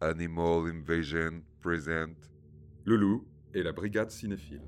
[0.00, 2.16] Animal Invasion present
[2.84, 3.20] Le
[3.54, 4.62] et la Brigade Cinéphile.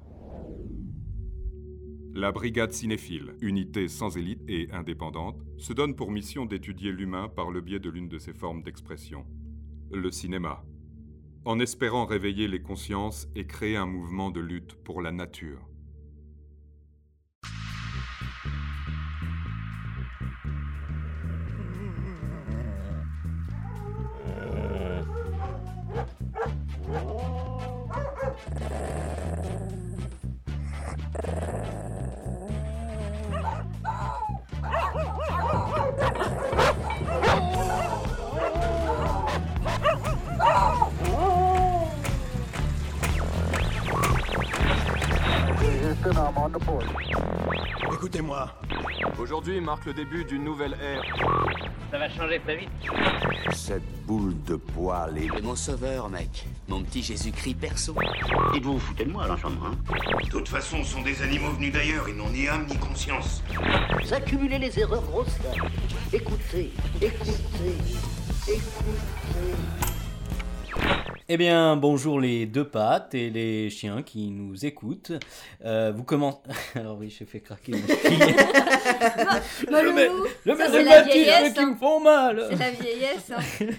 [2.15, 7.51] La Brigade Cinéphile, unité sans élite et indépendante, se donne pour mission d'étudier l'humain par
[7.51, 9.27] le biais de l'une de ses formes d'expression,
[9.91, 10.65] le cinéma,
[11.45, 15.69] en espérant réveiller les consciences et créer un mouvement de lutte pour la nature.
[47.93, 48.53] Écoutez-moi.
[49.19, 51.03] Aujourd'hui marque le début d'une nouvelle ère.
[51.91, 52.69] Ça va changer très vite.
[53.53, 55.29] Cette boule de poil est...
[55.35, 56.47] C'est mon sauveur, mec.
[56.69, 57.95] Mon petit Jésus-Christ perso.
[58.55, 61.51] Et vous vous foutez de moi, l'enchantement, hein De toute façon, ce sont des animaux
[61.53, 63.43] venus d'ailleurs, ils n'ont ni âme ni conscience.
[64.03, 65.65] Vous accumulez les erreurs grossières.
[66.13, 67.35] Écoutez, écoutez,
[68.47, 69.86] écoutez.
[71.29, 75.11] Eh bien, bonjour les deux pattes et les chiens qui nous écoutent.
[75.65, 76.39] Euh, vous commencez.
[76.77, 77.79] Alors oui, j'ai fait craquer mon.
[77.81, 81.67] Bah, Le le mec- loup, le ça, mec c'est de la bâtisse, vieillesse, qui hein.
[81.67, 82.47] me font mal.
[82.51, 83.33] C'est la vieillesse.
[83.37, 83.67] hein.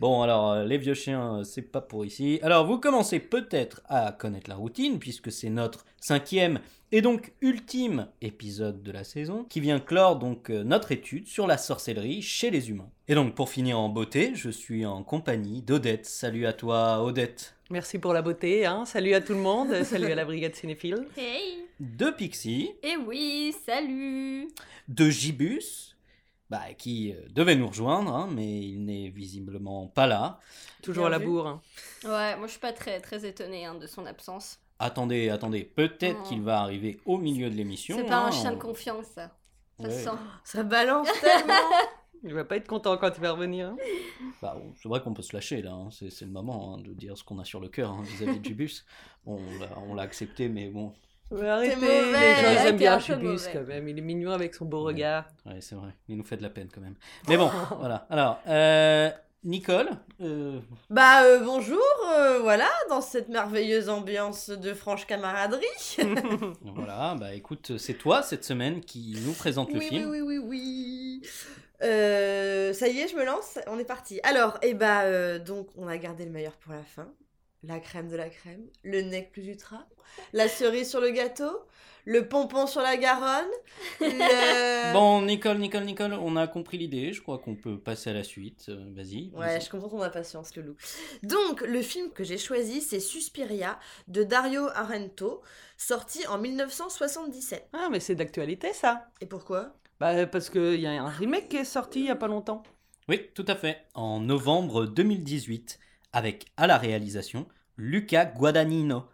[0.00, 2.40] Bon, alors, euh, les vieux chiens, euh, c'est pas pour ici.
[2.42, 6.58] Alors, vous commencez peut-être à connaître la routine, puisque c'est notre cinquième
[6.92, 11.46] et donc ultime épisode de la saison, qui vient clore donc euh, notre étude sur
[11.46, 12.90] la sorcellerie chez les humains.
[13.08, 16.06] Et donc, pour finir en beauté, je suis en compagnie d'Odette.
[16.06, 17.54] Salut à toi, Odette.
[17.70, 18.84] Merci pour la beauté, hein.
[18.84, 21.06] salut à tout le monde, salut à la brigade cinéphile.
[21.16, 24.48] Hey De Pixie, Et oui, salut
[24.88, 25.96] de Gibus,
[26.50, 30.40] bah, qui euh, devait nous rejoindre, hein, mais il n'est visiblement pas là.
[30.82, 31.26] Toujours à la vu.
[31.26, 31.46] bourre.
[31.46, 31.62] hein.
[32.04, 34.58] Ouais, moi je suis pas très, très étonnée hein, de son absence.
[34.80, 36.28] Attendez, attendez, peut-être Oh.
[36.28, 37.96] qu'il va arriver au milieu de l'émission.
[37.98, 39.30] C'est pas hein, un chien de on- confiance, ça.
[39.78, 39.90] Ça Ouais.
[39.92, 40.10] se sent.
[40.44, 41.54] Ça balance tellement
[42.22, 43.68] Il va pas être content quand il va revenir.
[43.68, 43.76] hein.
[44.42, 47.16] Bah, c'est vrai qu'on peut se lâcher là, hein, c'est le moment hein, de dire
[47.16, 48.84] ce qu'on a sur le cœur hein, vis-à-vis de Jibus.
[49.26, 49.38] Bon,
[49.88, 50.92] on l'a- accepté, mais bon,
[51.30, 53.36] Mais arrêtez, mauvais, les gens ouais, aiment bien mauvais.
[53.52, 55.26] quand même, il est mignon avec son beau regard.
[55.46, 56.96] ouais, c'est vrai, il nous fait de la peine quand même.
[57.28, 58.06] Mais bon, voilà.
[58.10, 59.10] Alors, euh,
[59.42, 59.88] Nicole,
[60.20, 61.80] euh, Bah euh, bonjour,
[62.10, 65.64] euh, voilà, dans cette merveilleuse ambiance de franche camaraderie.
[66.62, 70.10] voilà, bah écoute, c'est toi cette semaine qui nous présente le oui, film.
[70.10, 71.28] oui, oui, oui, oui.
[71.80, 74.20] Ça y est, je me lance, on est parti.
[74.24, 77.08] Alors, et bah euh, donc on a gardé le meilleur pour la fin.
[77.62, 79.86] La crème de la crème, le nec plus ultra,
[80.34, 81.50] la cerise sur le gâteau,
[82.04, 83.50] le pompon sur la Garonne,
[84.00, 84.92] le...
[84.92, 88.24] Bon, Nicole, Nicole, Nicole, on a compris l'idée, je crois qu'on peut passer à la
[88.24, 88.66] suite.
[88.68, 89.30] Euh, Vas-y.
[89.34, 90.76] Ouais, je comprends ton impatience, le loup.
[91.22, 93.78] Donc, le film que j'ai choisi, c'est Suspiria
[94.08, 95.42] de Dario Argento,
[95.76, 97.68] sorti en 1977.
[97.72, 99.74] Ah mais c'est d'actualité ça Et pourquoi?
[99.98, 102.62] Bah parce qu'il y a un remake qui est sorti il y a pas longtemps.
[103.08, 103.86] Oui, tout à fait.
[103.94, 105.78] En novembre 2018,
[106.12, 107.46] avec à la réalisation
[107.76, 109.04] Luca Guadagnino.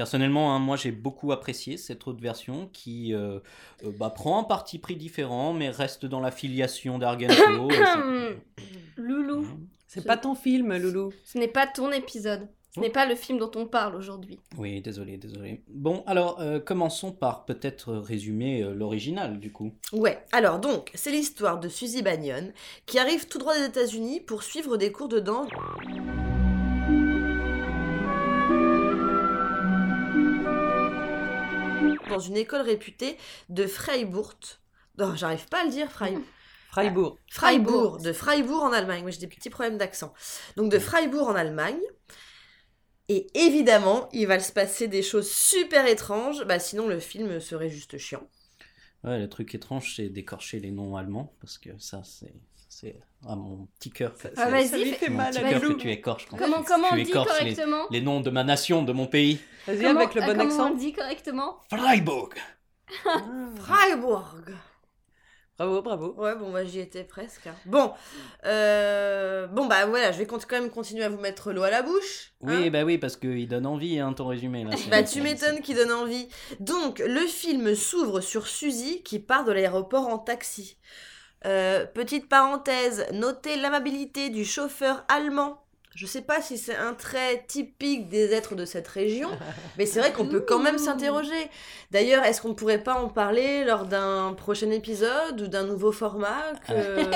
[0.00, 3.38] Personnellement, hein, moi j'ai beaucoup apprécié cette autre version qui euh,
[3.84, 7.68] euh, bah, prend un parti pris différent, mais reste dans la filiation d'Argento.
[8.96, 9.46] Loulou,
[9.86, 11.12] C'est pas ton film, Loulou.
[11.26, 12.48] ce n'est pas ton épisode.
[12.74, 14.40] Ce n'est pas le film dont on parle aujourd'hui.
[14.56, 15.60] Oui, désolé, désolé.
[15.68, 19.74] Bon, alors euh, commençons par peut-être résumer euh, l'original du coup.
[19.92, 22.54] Ouais, alors donc, c'est l'histoire de Suzy Bagnon,
[22.86, 25.50] qui arrive tout droit des États-Unis pour suivre des cours de danse.
[32.10, 33.16] Dans une école réputée
[33.48, 34.36] de Freiburg.
[34.98, 36.22] Non, j'arrive pas à le dire, Freiburg.
[36.70, 37.16] Freiburg.
[37.28, 39.02] Freiburg, de Freiburg en Allemagne.
[39.02, 40.12] Moi, j'ai des petits problèmes d'accent.
[40.56, 41.80] Donc, de Freiburg en Allemagne.
[43.08, 46.44] Et évidemment, il va se passer des choses super étranges.
[46.44, 48.22] Bah, sinon, le film serait juste chiant.
[49.02, 52.34] Ouais, le truc étrange, c'est d'écorcher les noms allemands, parce que ça, c'est
[52.72, 52.96] c'est
[53.28, 54.14] à mon petit cœur.
[54.36, 56.36] Ah, vas-y, Ça lui fais- fait mon mal petit à cœur que tu écorches quand
[56.38, 59.06] Comment, tu- comment tu on dit les, correctement les noms de ma nation, de mon
[59.06, 59.40] pays.
[59.66, 60.70] Vas-y Comment- avec le euh, bon comment accent.
[60.70, 62.30] on dit correctement Freiburg
[63.06, 63.18] Ah.
[63.56, 64.54] Freiburg
[65.58, 66.14] Bravo, bravo.
[66.16, 67.46] Ouais, bon, moi, j'y étais presque.
[67.46, 67.54] hein.
[67.66, 67.92] Bon,
[68.46, 71.82] euh, bon, bah voilà, je vais quand même continuer à vous mettre l'eau à la
[71.82, 72.32] bouche.
[72.40, 72.70] Oui, hein.
[72.70, 74.64] bah oui, parce qu'il donne envie, hein, ton résumé.
[74.64, 76.28] Là, Bah, tu m'étonnes qui donne envie.
[76.60, 80.78] Donc, le film s'ouvre sur Suzy qui part de l'aéroport en taxi.
[81.46, 85.62] Euh, petite parenthèse, notez l'amabilité du chauffeur allemand
[85.94, 89.30] Je sais pas si c'est un trait typique des êtres de cette région,
[89.78, 91.48] mais c'est vrai qu'on peut quand même s'interroger.
[91.90, 95.92] D'ailleurs, est-ce qu'on ne pourrait pas en parler lors d'un prochain épisode ou d'un nouveau
[95.92, 97.06] format que...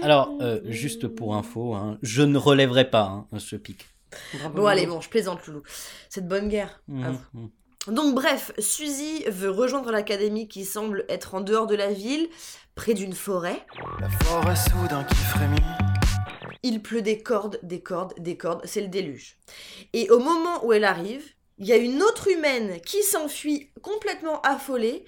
[0.02, 3.86] Alors, euh, juste pour info, hein, je ne relèverai pas hein, ce pic.
[4.52, 5.62] Bon, allez, bon, je plaisante, Loulou.
[6.08, 6.80] C'est de bonne guerre.
[7.04, 7.20] à vous.
[7.34, 7.50] mhm.
[7.88, 12.28] Donc bref, Suzy veut rejoindre l'académie qui semble être en dehors de la ville,
[12.74, 13.64] près d'une forêt.
[14.00, 15.56] La forêt soudain qui frémit.
[16.64, 19.36] Il pleut des cordes, des cordes, des cordes, c'est le déluge.
[19.92, 21.24] Et au moment où elle arrive,
[21.58, 25.04] il y a une autre humaine qui s'enfuit complètement affolée,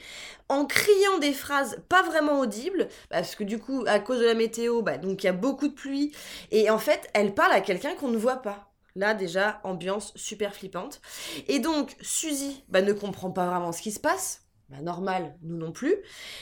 [0.49, 4.35] en criant des phrases pas vraiment audibles, parce que du coup, à cause de la
[4.35, 6.13] météo, bah, donc il y a beaucoup de pluie,
[6.53, 8.68] et en fait, elle parle à quelqu'un qu'on ne voit pas.
[8.99, 11.01] Là, déjà, ambiance super flippante.
[11.47, 14.43] Et donc, Suzy bah, ne comprend pas vraiment ce qui se passe.
[14.71, 15.95] Bah, normal, nous non plus.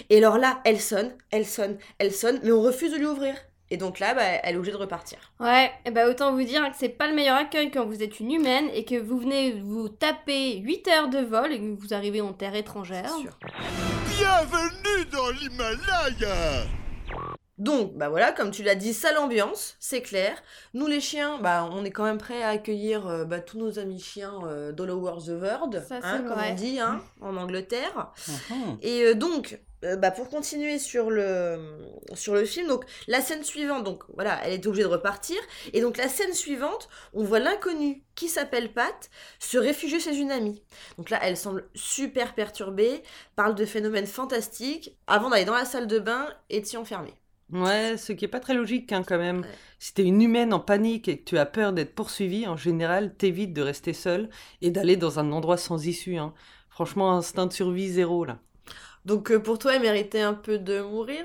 [0.09, 3.35] Et alors là, elle sonne, elle sonne, elle sonne, mais on refuse de lui ouvrir.
[3.69, 5.19] Et donc là, bah, elle est obligée de repartir.
[5.39, 8.21] Ouais, et bah autant vous dire que c'est pas le meilleur accueil quand vous êtes
[8.21, 11.93] une humaine et que vous venez vous taper 8 heures de vol et que vous
[11.93, 13.13] arrivez en terre étrangère.
[14.17, 16.67] Bienvenue dans l'Himalaya
[17.59, 20.37] Donc, bah voilà, comme tu l'as dit, sale ambiance, c'est clair.
[20.75, 23.79] Nous les chiens, bah on est quand même prêts à accueillir euh, bah, tous nos
[23.79, 26.51] amis chiens euh, all over the world, Ça, hein, comme vrai.
[26.53, 28.13] on dit, hein, en Angleterre.
[28.29, 28.79] Mhm.
[28.83, 31.59] Et euh, donc, euh, bah, pour continuer sur le,
[32.15, 35.37] sur le film, donc la scène suivante, donc voilà, elle est obligée de repartir.
[35.73, 40.31] Et donc la scène suivante, on voit l'inconnu qui s'appelle Pat se réfugier chez une
[40.31, 40.63] amie.
[40.99, 43.03] Donc là, elle semble super perturbée,
[43.35, 47.15] parle de phénomènes fantastiques, avant d'aller dans la salle de bain et de s'y enfermer.
[47.53, 49.45] Ouais, ce qui est pas très logique hein, quand même.
[49.79, 53.15] Si t'es une humaine en panique et que tu as peur d'être poursuivie, en général,
[53.15, 54.29] t'évites de rester seule
[54.63, 56.17] et d'aller dans un endroit sans issue.
[56.17, 56.35] hein.
[56.71, 58.39] Franchement, instinct de survie zéro là.
[59.05, 61.25] Donc euh, pour toi, elle méritait un peu de mourir?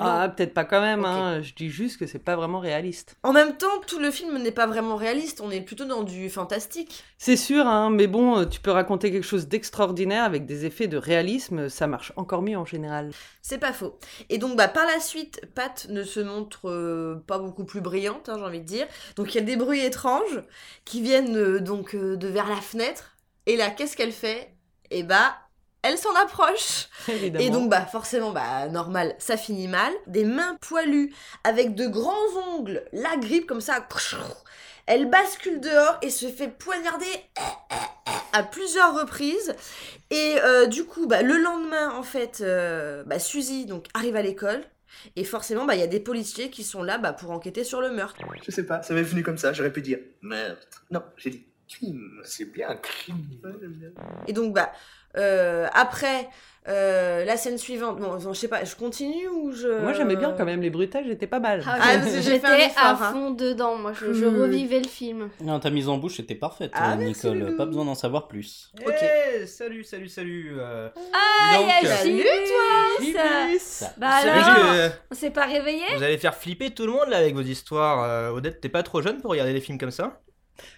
[0.00, 1.40] Ah, peut-être pas quand même, hein.
[1.42, 3.16] je dis juste que c'est pas vraiment réaliste.
[3.22, 6.30] En même temps, tout le film n'est pas vraiment réaliste, on est plutôt dans du
[6.30, 7.04] fantastique.
[7.18, 10.88] C'est sûr, hein, mais bon, euh, tu peux raconter quelque chose d'extraordinaire avec des effets
[10.88, 13.10] de réalisme, ça marche encore mieux en général.
[13.46, 13.98] C'est pas faux.
[14.30, 18.30] Et donc, bah, par la suite, Pat ne se montre euh, pas beaucoup plus brillante,
[18.30, 18.86] hein, j'ai envie de dire.
[19.16, 20.42] Donc, il y a des bruits étranges
[20.86, 23.16] qui viennent euh, donc euh, de vers la fenêtre.
[23.44, 24.54] Et là, qu'est-ce qu'elle fait?
[24.90, 25.36] Eh bah,
[25.84, 26.88] elle s'en approche.
[27.08, 27.44] Évidemment.
[27.44, 29.92] Et donc, bah, forcément, bah, normal, ça finit mal.
[30.06, 31.14] Des mains poilues
[31.44, 32.12] avec de grands
[32.52, 33.86] ongles, la grippe comme ça.
[34.86, 37.06] Elle bascule dehors et se fait poignarder
[38.32, 39.54] à plusieurs reprises.
[40.10, 44.22] Et euh, du coup, bah, le lendemain, en fait, euh, bah, Suzy donc, arrive à
[44.22, 44.62] l'école.
[45.16, 47.80] Et forcément, bah, il y a des policiers qui sont là bah, pour enquêter sur
[47.80, 48.20] le meurtre.
[48.42, 50.84] Je sais pas, ça m'est venu comme ça, j'aurais pu dire meurtre.
[50.90, 53.26] Non, j'ai dit crime, c'est bien un crime.
[54.26, 54.72] Et donc, bah,
[55.16, 56.28] euh, après,
[56.66, 59.82] euh, la scène suivante, bon, je sais pas, je continue ou je.
[59.82, 61.62] Moi j'aimais bien quand même, les bruitages étaient pas mal.
[61.66, 62.96] Ah, que un J'étais à hein.
[62.96, 64.40] fond dedans, moi je, je Hmm.
[64.40, 65.28] revivais le film.
[65.40, 67.54] Non, ta mise en bouche était parfaite, Ah, merci, Nicole.
[67.56, 68.72] Pas besoin d'en savoir plus.
[68.80, 70.56] Eh, salut, salut, salut.
[70.58, 72.24] euh, Ah, donc, y a euh, Gibus
[73.00, 73.84] Gibus.
[73.98, 75.84] Bah alors, vrai on s'est pas réveillé?
[75.96, 78.02] Vous allez faire flipper tout le monde là avec vos histoires.
[78.04, 80.20] Euh, Odette, t'es pas trop jeune pour regarder des films comme ça?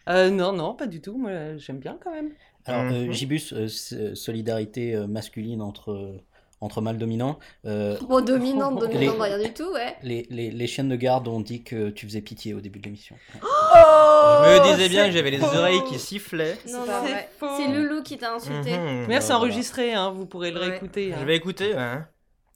[0.09, 2.31] Euh, non, non, pas du tout, moi j'aime bien quand même.
[2.67, 3.13] Alors, euh, Mhm.
[3.13, 6.21] Gibus, euh, c- solidarité euh, masculine entre, euh,
[6.61, 7.39] entre mâles dominants.
[7.65, 9.95] euh, Bon, dominante, dominante, Les- rien du tout, ouais.
[10.03, 12.85] les, les, les chiennes de garde ont dit que tu faisais pitié au début de
[12.87, 13.17] l'émission.
[13.37, 16.57] Oh, Je me disais bien que j'avais les oreilles qui sifflaient.
[16.65, 18.77] C'est Loulou qui t'a insulté.
[19.09, 20.69] Mais c'est bah, enregistré, hein, vous pourrez le Ouais.
[20.71, 21.13] réécouter.
[21.13, 21.19] hein.
[21.21, 21.73] Je vais écouter.
[21.75, 22.09] ouais, hein.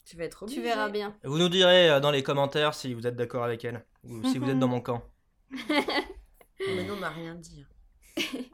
[0.07, 0.62] Tu vas être Tu obligé.
[0.62, 1.15] verras bien.
[1.23, 4.39] Vous nous direz euh, dans les commentaires si vous êtes d'accord avec elle ou si
[4.39, 5.03] vous êtes dans mon camp.
[5.69, 7.64] Mais non, on n'a rien dit.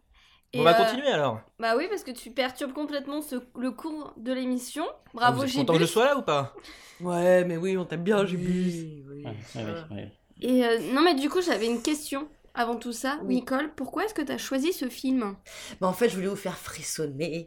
[0.53, 1.41] Et, On va euh, continuer alors.
[1.59, 4.85] Bah oui, parce que tu perturbes complètement ce- le cours de l'émission.
[5.15, 5.61] Bravo, vous êtes Gibus.
[5.67, 6.55] content que je sois là ou pas?
[7.01, 8.37] Ouais, mais oui, on t'aime bien, j'ai.
[8.37, 9.25] Oui, oui.
[9.25, 10.13] Ouais, ouais, ouais, ouais.
[10.41, 13.19] Et euh, non, mais du coup, j'avais une question avant tout ça.
[13.23, 13.37] Oui.
[13.37, 15.37] Nicole, pourquoi est-ce que t'as choisi ce film?
[15.81, 17.47] Bah, en fait, je voulais vous faire frissonner.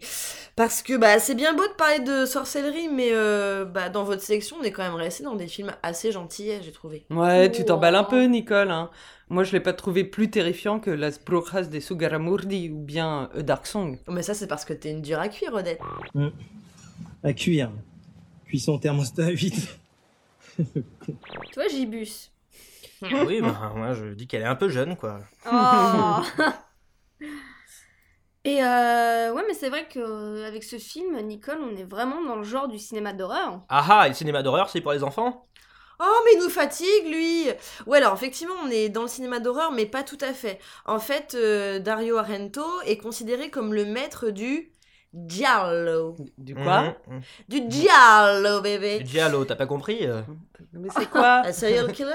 [0.56, 4.22] Parce que bah, c'est bien beau de parler de sorcellerie, mais euh, bah, dans votre
[4.22, 7.06] sélection, on est quand même resté dans des films assez gentils, j'ai trouvé.
[7.10, 8.72] Ouais, tu t'emballes un peu, Nicole.
[8.72, 8.90] Hein.
[9.30, 13.42] Moi, je l'ai pas trouvé plus terrifiant que Las Brujas de Sugaramurdi ou bien A
[13.42, 14.00] Dark Song.
[14.08, 15.80] Mais ça, c'est parce que t'es une dure à cuire, Odette.
[17.24, 17.72] À cuire.
[18.46, 19.80] Cuisson thermostat 8.
[21.54, 22.32] Toi, Gibus.
[23.02, 25.20] Oui, bah, moi je dis qu'elle est un peu jeune quoi.
[25.52, 26.22] Oh
[28.46, 32.38] Et euh, ouais, mais c'est vrai que avec ce film, Nicole, on est vraiment dans
[32.38, 33.62] le genre du cinéma d'horreur.
[33.68, 35.46] Ah ah, et le cinéma d'horreur c'est pour les enfants?
[36.02, 37.48] Oh, mais il nous fatigue, lui
[37.86, 40.60] Ouais, alors, effectivement, on est dans le cinéma d'horreur, mais pas tout à fait.
[40.86, 44.72] En fait, euh, Dario Argento est considéré comme le maître du
[45.14, 46.16] giallo.
[46.38, 46.96] Du quoi?
[47.08, 47.22] Mhm.
[47.50, 50.22] Du giallo, bébé Du Giallo, t'as pas compris euh?
[50.74, 52.12] Mais c'est quoi Un serial killer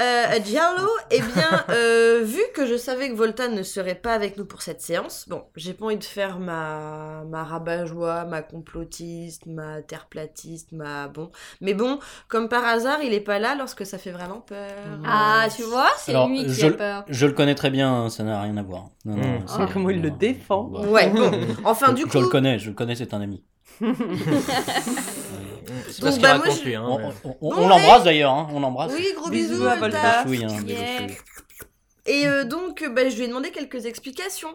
[0.00, 4.36] euh, Giallo, eh bien, euh, vu que je savais que Volta ne serait pas avec
[4.36, 9.46] nous pour cette séance, bon, j'ai pas envie de faire ma, ma rabat-joie, ma complotiste,
[9.46, 11.06] ma terre-platiste, ma...
[11.06, 14.72] Bon, mais bon, comme par hasard, il est pas là lorsque ça fait vraiment peur.
[15.06, 17.04] Ah, tu vois, c'est lui qui je, a peur.
[17.08, 18.86] je le connais très bien, hein, ça n'a rien à voir.
[19.04, 20.70] Non, non, Ah, c'est- comment il le défend.
[20.88, 21.30] Ouais, bon,
[21.64, 22.20] enfin, du je coup...
[22.20, 23.44] le connais, je le connais, c'est un ami.
[25.94, 26.74] C'est pas ce qu'il raconte lui.
[26.74, 26.84] Hein,
[27.40, 28.92] On, l'embrasse d'ailleurs, hein, on l'embrasse.
[28.94, 30.22] Oui, gros Bisous à Volta.
[30.22, 31.06] Hein.
[32.06, 34.54] Et euh, donc, bah, je lui ai demandé quelques explications.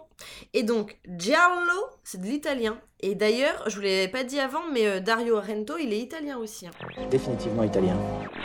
[0.54, 2.80] Et donc, Giallo, c'est de l'italien.
[3.00, 6.38] Et d'ailleurs, je vous l'avais pas dit avant, mais euh, Dario Argento, il est italien
[6.38, 6.68] aussi.
[6.68, 6.72] hein.
[7.10, 7.98] Définitivement italien.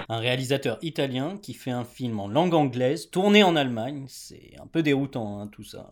[0.09, 4.67] Un réalisateur italien qui fait un film en langue anglaise, tourné en Allemagne, c'est un
[4.67, 5.91] peu déroutant hein, tout ça.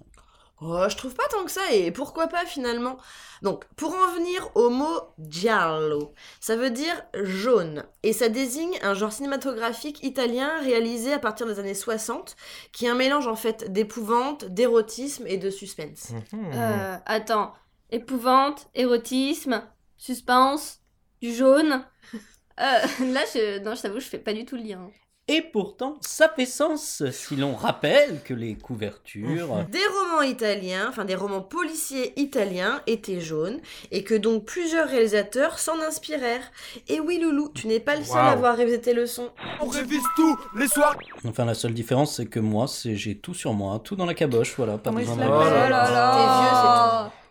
[0.64, 2.97] Oh, je trouve pas tant que ça, et pourquoi pas finalement
[3.42, 8.95] Donc, pour en venir au mot giallo, ça veut dire jaune, et ça désigne un
[8.95, 12.37] genre cinématographique italien réalisé à partir des années 60,
[12.73, 16.11] qui est un mélange en fait d'épouvante, d'érotisme et de suspense.
[16.33, 16.50] Mhm.
[16.54, 17.54] Euh, attends,
[17.90, 19.62] épouvante, érotisme,
[19.97, 20.81] suspense,
[21.21, 21.85] du jaune?
[22.14, 22.21] Euh,
[23.12, 24.90] là, je, non, je t'avoue, je fais pas du tout le lien.
[25.34, 29.64] Et pourtant, ça fait sens si l'on rappelle que les couvertures...
[29.70, 33.58] Des romans italiens, enfin des romans policiers italiens étaient jaunes
[33.92, 36.52] et que donc plusieurs réalisateurs s'en inspirèrent.
[36.88, 39.30] Et oui Loulou, tu n'es pas le seul à avoir révisé tes leçons.
[39.62, 43.32] On révise tout, les soirs Enfin, la seule différence, c'est que moi, c'est j'ai tout
[43.32, 45.22] sur moi, tout dans la caboche, voilà, pas besoin de...
[45.22, 46.12] Oh là là.
[46.12, 47.21] T'es vieux, c'est tout.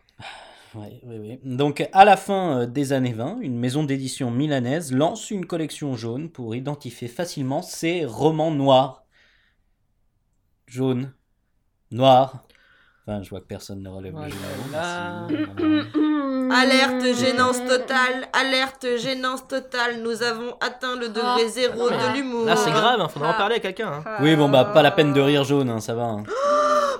[0.73, 1.39] Ouais, ouais, ouais.
[1.43, 5.95] Donc, à la fin euh, des années 20, une maison d'édition milanaise lance une collection
[5.97, 9.03] jaune pour identifier facilement ses romans noirs.
[10.67, 11.11] Jaune,
[11.91, 12.45] noir.
[13.05, 14.29] Enfin, je vois que personne ne relève le
[14.71, 15.27] Voilà.
[15.27, 16.49] jeu.
[16.53, 22.45] Alerte gênance totale, alerte gênance totale, nous avons atteint le degré zéro Ah, de l'humour.
[22.45, 24.03] Là, c'est grave, hein, faudra en parler à quelqu'un.
[24.05, 24.17] hein.
[24.21, 26.03] Oui, bon, bah, pas la peine de rire jaune, hein, ça va.
[26.03, 26.23] hein.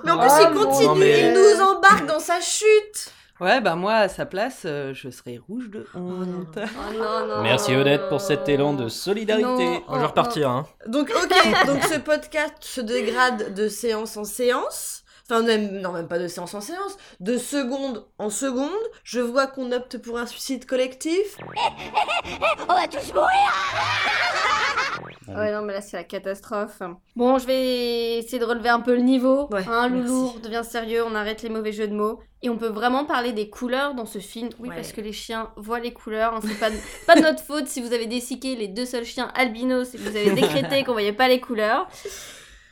[0.04, 3.14] Mais en plus Ah, il continue, non, mais- il nous embarque dans sa chute.
[3.42, 6.60] Ouais, bah moi, à sa place, euh, je serais rouge de honte.
[6.60, 7.42] Oh non, non.
[7.42, 9.66] Merci Odette pour cet élan de solidarité.
[9.66, 9.84] Non.
[9.88, 10.48] On va repartir.
[10.48, 10.68] Hein.
[10.86, 15.01] Donc ok, donc ce podcast se dégrade de séance en séance.
[15.32, 18.70] Enfin, même, non, même pas de séance en séance, de seconde en seconde.
[19.06, 21.38] Je vois qu'on opte pour un suicide collectif.
[22.68, 23.30] On va tous mourir
[25.30, 26.82] Ouais, non, mais là, c'est la catastrophe.
[27.16, 29.48] Bon, je vais essayer de relever un peu le niveau.
[29.52, 30.42] Ouais, hein, Loulou, merci.
[30.42, 32.20] devient sérieux, on arrête les mauvais jeux de mots.
[32.42, 34.50] Et on peut vraiment parler des couleurs dans ce film.
[34.60, 34.76] Oui, Ouais.
[34.76, 36.34] parce que les chiens voient les couleurs.
[36.34, 36.76] hein, c'est pas, de-
[37.08, 40.02] pas de notre faute si vous avez dessiqué les deux seuls chiens albinos et que
[40.04, 41.88] vous avez décrété qu'on voyait pas les couleurs.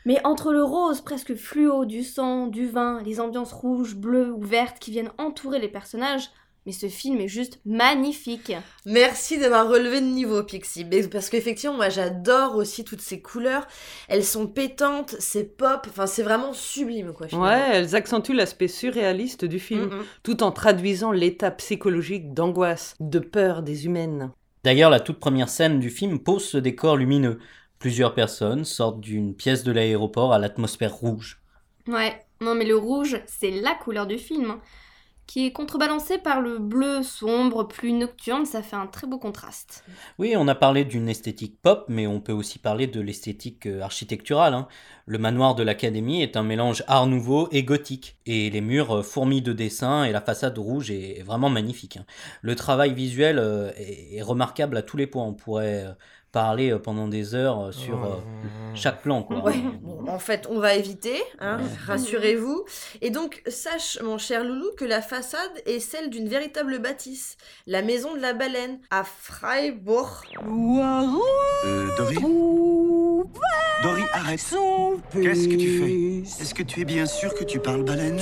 [0.09, 4.41] Mais entre le rose presque fluo du sang, du vin, les ambiances rouges, bleues ou
[4.41, 6.31] vertes qui viennent entourer les personnages,
[6.65, 8.51] mais ce film est juste magnifique.
[8.87, 10.83] Merci d'avoir relevé le niveau, Pixie.
[11.11, 13.67] Parce qu'effectivement, moi, j'adore aussi toutes ces couleurs.
[14.07, 15.85] Elles sont pétantes, c'est pop.
[15.87, 17.27] Enfin, c'est vraiment sublime, quoi.
[17.27, 17.47] finalement.
[17.47, 20.03] Ouais, elles accentuent l'aspect surréaliste du film, Mm, mm.
[20.23, 24.31] tout en traduisant l'état psychologique d'angoisse, de peur des humaines.
[24.63, 27.37] D'ailleurs, la toute première scène du film pose ce décor lumineux.
[27.79, 31.41] Plusieurs personnes sortent d'une pièce de l'aéroport à l'atmosphère rouge.
[31.87, 34.61] Ouais, non mais le rouge, c'est la couleur du film, hein,
[35.27, 39.83] qui est contrebalancée par le bleu sombre, plus nocturne, ça fait un très beau contraste.
[40.17, 43.81] Oui, on a parlé d'une esthétique pop, mais on peut aussi parler de l'esthétique euh,
[43.81, 44.55] architecturale.
[44.55, 44.67] hein.
[45.05, 49.03] Le manoir de l'Académie est un mélange art nouveau et gothique, et les murs euh,
[49.03, 51.97] fourmis de dessins et la façade rouge est vraiment magnifique.
[51.97, 52.05] hein.
[52.41, 55.25] Le travail visuel euh, est, remarquable à tous les points.
[55.25, 55.85] On pourrait
[56.31, 58.17] parler euh, pendant des heures euh, sur euh,
[58.73, 59.23] chaque plan.
[59.23, 59.43] Quoi.
[59.43, 62.65] Ouais, bon, en fait, on va éviter, hein, rassurez-vous.
[63.01, 67.81] Et donc, sache, mon cher Loulou, que la façade est celle d'une véritable bâtisse, la
[67.81, 70.23] maison de la baleine, à Freiburg.
[71.65, 72.15] Euh, Dory
[73.83, 74.39] Dory, arrête
[75.11, 76.41] Qu'est-ce que tu fais?
[76.41, 78.19] Est-ce que tu es bien sûr que tu parles baleine?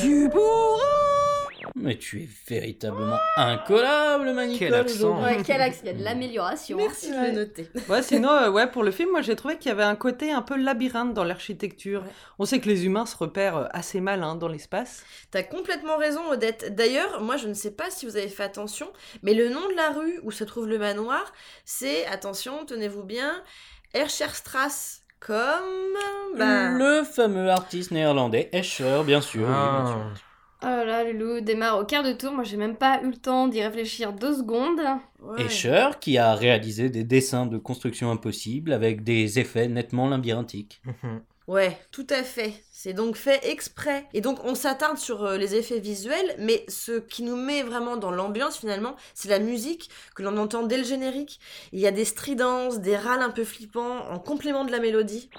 [1.88, 4.60] Mais tu es véritablement incollable, Manicole.
[4.60, 5.24] Quel accent.
[5.24, 6.75] Ouais, quel axe, il y a de l'amélioration.
[6.75, 7.70] Merci de le noter.
[7.88, 10.34] Ouais, sinon, euh, ouais, pour le film, moi j'ai trouvé qu'il y avait un côté
[10.34, 12.03] un peu labyrinthe dans l'architecture.
[12.39, 15.03] On sait que les humains se repèrent euh, assez mal hein, dans l'espace.
[15.32, 16.75] T'as complètement raison, Odette.
[16.75, 18.91] D'ailleurs, moi, je ne sais pas si vous avez fait attention,
[19.24, 21.32] mais le nom de la rue où se trouve le manoir,
[21.63, 23.41] c'est, attention, tenez-vous bien,
[23.94, 25.03] Escherstrasse.
[25.20, 25.39] Comme.
[26.38, 29.48] bah, Le fameux artiste néerlandais Escher, bien sûr.
[29.48, 30.26] oui, bien sûr.
[30.63, 33.17] Oh là là, Loulou démarre au quart de tour, moi j'ai même pas eu le
[33.17, 34.79] temps d'y réfléchir deux secondes.
[35.21, 35.43] ouais.
[35.43, 40.81] Escher qui a réalisé des dessins de construction impossible avec des effets nettement labyrinthiques.
[41.47, 42.61] Ouais, tout à fait.
[42.71, 44.05] C'est donc fait exprès.
[44.13, 47.95] Et donc on s'attarde sur euh, les effets visuels, mais ce qui nous met vraiment
[47.95, 51.39] dans l'ambiance finalement, c'est la musique que l'on entend dès le générique.
[51.71, 55.29] Il y a des stridences, des râles un peu flippants en complément de la mélodie.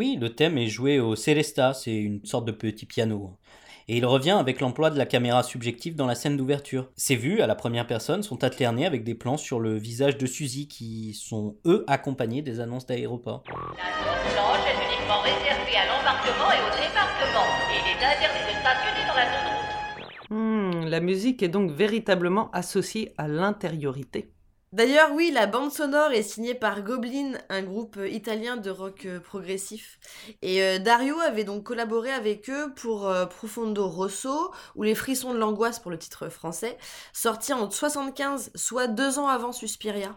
[0.00, 3.36] Oui, le thème est joué au Celesta, c'est une sorte de petit piano.
[3.86, 6.88] Et il revient avec l'emploi de la caméra subjective dans la scène d'ouverture.
[6.96, 10.24] Ces vues à la première personne sont alternées avec des plans sur le visage de
[10.24, 13.44] Suzy qui sont eux accompagnés des annonces d'aéroport.
[13.46, 17.44] La zone blanche est uniquement réservée à l'embarquement et au débarquement.
[17.68, 20.30] Il est interdit de stationner dans la zone rouge.
[20.30, 24.30] Hmm, la musique est donc véritablement associée à l'intériorité.
[24.72, 29.04] D'ailleurs, oui, la bande sonore est signée par Goblin, un groupe euh, italien de rock
[29.04, 29.98] euh, progressif.
[30.42, 35.38] Et euh, Dario avait donc collaboré avec eux pour Profondo Rosso, ou Les frissons de
[35.38, 36.78] l'angoisse pour le titre français,
[37.12, 40.14] sorti en 75, soit deux ans avant Suspiria.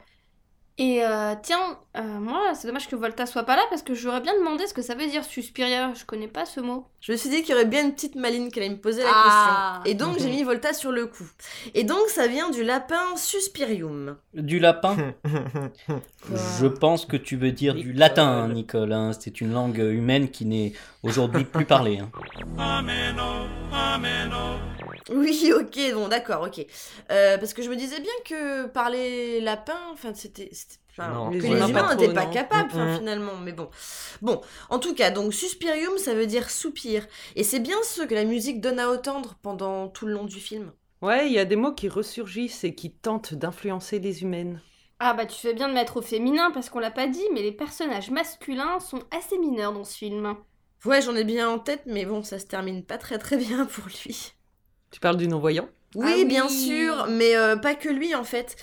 [0.80, 4.22] Et euh, tiens, euh, moi, c'est dommage que Volta soit pas là parce que j'aurais
[4.22, 5.94] bien demandé ce que ça veut dire Suspiria.
[5.94, 6.88] Je connais pas ce mot.
[7.00, 9.04] Je me suis dit qu'il y aurait bien une petite maline qui allait me poser
[9.04, 9.82] la Ah.
[9.84, 9.92] question.
[9.92, 11.30] Et donc, j'ai mis Volta sur le coup.
[11.76, 14.18] Et donc, ça vient du lapin Suspirium.
[14.34, 14.96] Du lapin
[16.60, 18.94] Je pense que tu veux dire du latin, hein, Nicole.
[18.94, 19.12] hein.
[19.20, 22.00] C'est une langue humaine qui n'est aujourd'hui plus parlée.
[22.00, 22.10] hein.
[25.10, 26.66] Oui, ok, bon, d'accord, ok.
[27.12, 30.50] Euh, parce que je me disais bien que parler lapin, enfin, c'était.
[30.52, 31.32] c'était- enfin, Non.
[31.32, 33.70] que Les humains, n'étaient pas capables, finalement, mais bon.
[34.22, 37.08] Bon, en tout cas, donc suspirium, ça veut dire soupir.
[37.36, 40.40] Et c'est bien ce que la musique donne à entendre pendant tout le long du
[40.40, 40.72] film.
[41.02, 44.62] Ouais, il y a des mots qui ressurgissent et qui tentent d'influencer les humaines.
[45.00, 47.42] Ah bah tu fais bien de mettre au féminin parce qu'on l'a pas dit, mais
[47.42, 50.38] les personnages masculins sont assez mineurs dans ce film.
[50.86, 53.66] Ouais, j'en ai bien en tête, mais bon, ça se termine pas très très bien
[53.66, 54.34] pour lui.
[54.94, 55.68] Tu parles du non-voyant?
[55.96, 56.26] Oui, Ah oui.
[56.26, 58.56] bien sûr, mais euh, pas que lui en fait.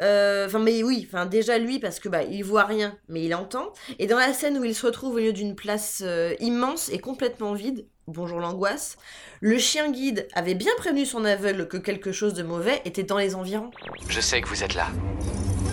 [0.00, 3.34] Euh, Enfin, mais oui, enfin déjà lui parce que bah il voit rien, mais il
[3.34, 3.72] entend.
[3.98, 6.98] Et dans la scène où il se retrouve au milieu d'une place euh, immense et
[6.98, 8.98] complètement vide, bonjour l'angoisse,
[9.40, 13.18] le chien guide avait bien prévenu son aveugle que quelque chose de mauvais était dans
[13.18, 13.70] les environs.
[14.08, 14.88] Je sais que vous êtes là.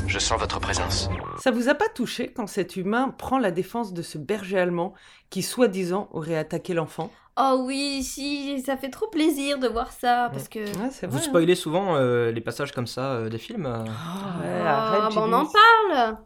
[0.08, 1.10] Je sens votre présence.
[1.42, 4.94] Ça vous a pas touché quand cet humain prend la défense de ce berger allemand
[5.30, 7.12] qui, soi-disant, aurait attaqué l'enfant?
[7.39, 10.60] Oh oui, si, ça fait trop plaisir de voir ça parce que.
[10.60, 11.22] Ouais, Vous hein.
[11.22, 13.84] spoilez souvent euh, les passages comme ça euh, des films euh.
[13.84, 16.17] Ouais, Ah, arrête, bah, on en parle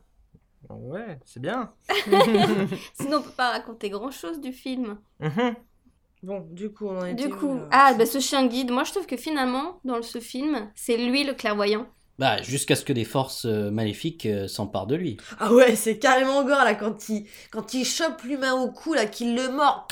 [0.70, 1.74] Ouais, c'est bien.
[2.94, 5.00] Sinon on peut pas raconter grand chose du film.
[5.20, 5.56] Mhm.
[6.24, 8.92] Bon, du coup, on en était Du coup, ah bah ce chien guide, moi je
[8.92, 11.88] trouve que finalement, dans ce film, c'est lui le clairvoyant.
[12.22, 15.18] Bah, jusqu'à ce que des forces euh, maléfiques euh, s'emparent de lui.
[15.40, 19.08] Ah ouais, c'est carrément gore là quand il quand il chope l'humain au cou là,
[19.08, 19.88] qu'il le mord.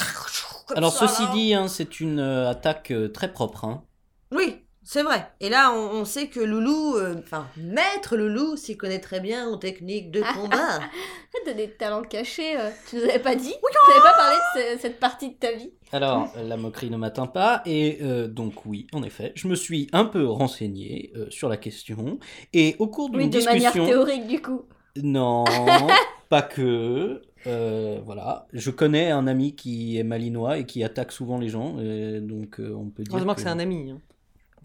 [0.68, 1.32] comme Alors, ça, ceci là.
[1.34, 3.65] dit, hein, c'est une euh, attaque très propre.
[3.65, 3.84] hein.
[4.32, 5.28] Oui, c'est vrai.
[5.39, 9.48] Et là, on, on sait que Loulou, euh, enfin, Maître Loulou, s'y connaît très bien
[9.48, 10.80] en technique de combat.
[11.46, 14.76] T'as des talents cachés, euh, tu nous avais pas dit Tu n'avais pas parlé de
[14.76, 18.65] ce- cette partie de ta vie Alors, la moquerie ne m'atteint pas, et euh, donc
[18.65, 22.20] oui, en effet, je me suis un peu renseigné euh, sur la question,
[22.54, 23.86] et au cours d'une Oui, de manière discussion...
[23.86, 24.63] théorique du coup.
[25.02, 25.46] Non,
[26.30, 27.22] pas que.
[27.48, 31.80] euh, voilà, je connais un ami qui est malinois et qui attaque souvent les gens,
[31.80, 33.13] et donc euh, on peut dire.
[33.13, 33.92] Heureusement que c'est un ami.
[33.92, 34.02] hein.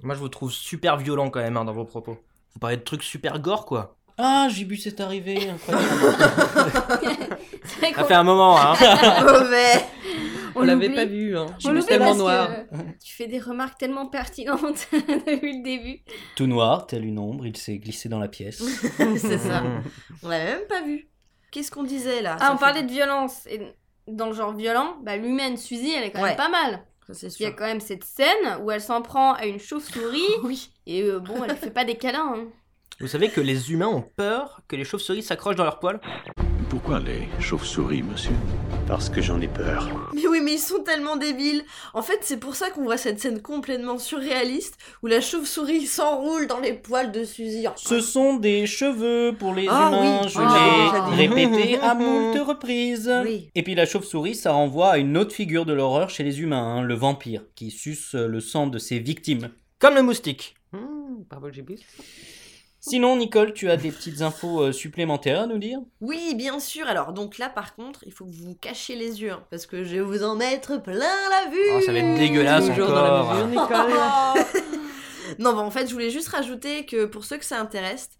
[0.04, 2.16] Moi, je vous trouve super violent quand même hein, dans vos propos.
[2.52, 3.96] Vous parlez de trucs super gore, quoi.
[4.18, 5.88] Ah, Jibu c'est arrivé, incroyable.
[7.96, 8.74] Ça fait un moment, hein.
[9.22, 9.84] Mauvais.
[10.56, 11.36] On l'avait pas vu.
[11.36, 11.46] Hein.
[11.48, 12.48] On Je suis l'oublie tellement parce noir.
[12.48, 15.98] que tu fais des remarques tellement pertinentes depuis le début.
[16.36, 18.62] Tout noir, tel une ombre, il s'est glissé dans la pièce.
[19.16, 19.62] c'est ça.
[20.22, 21.08] On l'avait même pas vu.
[21.50, 22.36] Qu'est-ce qu'on disait là?
[22.40, 23.46] Ah, Ça on fait- parlait de violence.
[23.50, 23.60] Et
[24.06, 26.28] dans le genre violent, bah, l'humaine Suzy, elle est quand Ouais.
[26.30, 26.84] même pas mal.
[27.12, 30.22] Ça, Il y a quand même cette scène où elle s'en prend à une chauve-souris.
[30.42, 30.70] Oui.
[30.86, 32.32] Et euh, bon, elle fait pas des câlins.
[32.36, 32.46] hein.
[33.00, 36.00] Vous savez que les humains ont peur que les chauves-souris s'accrochent dans leurs poils?
[36.70, 38.32] Pourquoi les chauves-souris, monsieur
[38.86, 40.10] Parce que j'en ai peur.
[40.14, 41.62] Mais oui, mais ils sont tellement débiles.
[41.92, 46.46] En fait, c'est pour ça qu'on voit cette scène complètement surréaliste où la chauve-souris s'enroule
[46.46, 47.66] dans les poils de Suzy.
[47.76, 50.28] Ce sont des cheveux pour les Ah humains, oui.
[50.28, 53.10] je Ah, l'ai répété à moult reprises.
[53.24, 53.50] Oui.
[53.54, 56.76] Et puis la chauve-souris, ça renvoie à une autre figure de l'horreur chez les humains,
[56.78, 59.50] hein, le vampire, qui suce le sang de ses victimes.
[59.78, 60.54] Comme le moustique.
[61.52, 61.80] Gibus.
[62.86, 65.78] Sinon, Nicole, tu as des petites infos euh, supplémentaires à nous dire?
[66.02, 66.86] Oui, bien sûr.
[66.86, 69.64] Alors, donc là, par contre, il faut que vous vous cachiez les yeux, hein, parce
[69.64, 71.58] que je vais vous en mettre plein la vue.
[71.76, 73.46] Oh, ça va être dégueulasse Toujours dans la encore.
[73.46, 74.74] mesure, Nicole.
[75.38, 78.10] non, bah, en fait, je voulais juste rajouter que pour ceux que ça intéresse,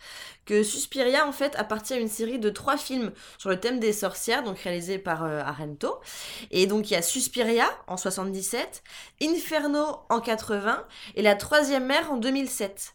[0.46, 3.92] que Suspiria en fait appartient à une série de trois films sur le thème des
[3.92, 6.00] sorcières, donc réalisés par euh, Argento.
[6.50, 8.82] Et donc il y a Suspiria en 77,
[9.22, 12.92] Inferno en 80 et La Troisième Mère en 2007.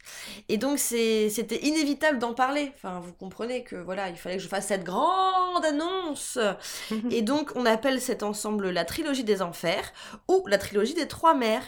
[0.50, 2.72] Et donc c'était inévitable d'en parler.
[2.76, 6.38] Enfin, vous comprenez que voilà, il fallait que je fasse cette grande annonce.
[7.12, 9.92] et donc on appelle cet ensemble la trilogie des enfers
[10.28, 11.64] ou la trilogie des trois mères.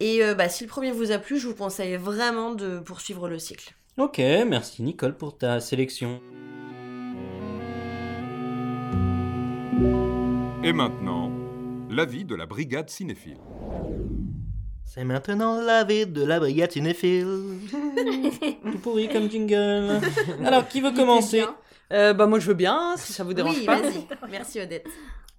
[0.00, 3.28] Et euh, bah, si le premier vous a plu, je vous conseille vraiment de poursuivre
[3.28, 3.74] le cycle.
[4.00, 6.22] Ok, merci Nicole pour ta sélection.
[10.64, 11.30] Et maintenant,
[11.90, 13.36] l'avis de la brigade cinéphile.
[14.86, 17.58] C'est maintenant la vie de la brigade cinéphile.
[18.72, 20.00] Tout pourri comme jingle.
[20.46, 21.44] Alors, qui veut commencer
[21.92, 23.82] Euh, bah moi je veux bien, si ça vous dérange oui, pas.
[23.82, 24.06] vas-y.
[24.30, 24.86] Merci Odette.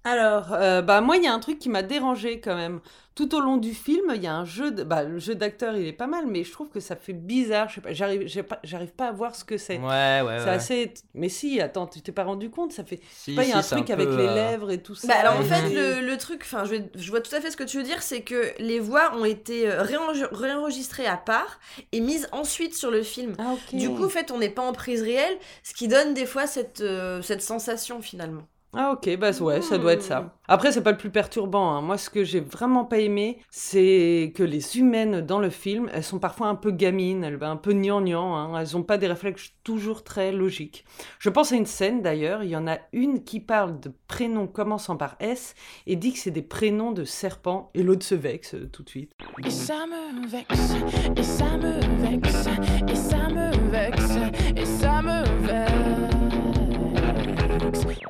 [0.04, 2.80] Alors, euh, bah moi il y a un truc qui m'a dérangé quand même.
[3.14, 4.84] Tout au long du film, il y a un jeu, de...
[4.84, 7.68] bah le jeu d'acteur il est pas mal, mais je trouve que ça fait bizarre.
[7.68, 9.76] Je sais pas, j'arrive, j'ai pas- j'arrive pas à voir ce que c'est.
[9.78, 10.50] Ouais, ouais, C'est ouais.
[10.50, 10.94] assez.
[11.12, 12.96] Mais si, attends, tu t'es pas rendu compte Ça fait.
[13.02, 14.34] je sais Si, pas, il y a un si, truc un avec peu, les euh,
[14.34, 15.08] lèvres et tout ça.
[15.08, 17.40] Bah alors en et fait le, le truc, enfin je, vais- je vois tout à
[17.42, 21.06] fait ce que tu veux dire, c'est que les voix ont été euh, réenre- réenregistrées
[21.06, 21.60] à part
[21.92, 23.34] et mises ensuite sur le film.
[23.38, 23.56] Ah.
[23.74, 26.46] Du coup en fait on n'est pas en prise réelle, ce qui donne des fois
[26.46, 28.42] cette, euh, cette sensation finalement.
[28.74, 30.34] Ah ok, bah ouais, ça doit être ça.
[30.48, 31.72] Après, c'est pas le plus perturbant.
[31.72, 31.82] hein.
[31.82, 36.02] Moi, ce que j'ai vraiment pas aimé, c'est que les humaines dans le film, elles
[36.02, 38.58] sont parfois un peu gamines, elles, un peu gnangnan, hein.
[38.58, 40.86] elles ont pas des réflexes toujours très logiques.
[41.18, 44.46] Je pense à une scène d'ailleurs, il y en a une qui parle de prénoms
[44.46, 45.54] commençant par S
[45.86, 48.88] et dit que c'est des prénoms de serpents, et l'autre se vexe euh, tout de
[48.88, 49.12] suite.
[49.44, 50.74] Et ça me vexe,
[51.14, 52.46] et ça me vexe,
[52.88, 54.16] et ça me vexe,
[54.56, 56.11] et ça me vexe.